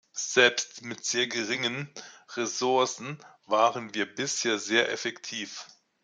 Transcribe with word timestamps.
Selbst 0.13 0.81
mit 0.81 1.05
sehr 1.05 1.27
geringen 1.27 1.87
Ressourcen 2.29 3.19
waren 3.45 3.93
wir 3.93 4.07
bisher 4.07 4.57
sehr 4.57 4.91
effektiv. 4.91 5.67